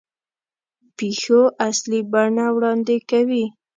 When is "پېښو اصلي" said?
0.97-1.99